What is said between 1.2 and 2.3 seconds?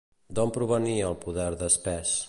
poder de Spes?